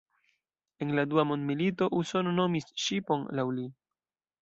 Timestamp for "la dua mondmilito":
0.99-1.91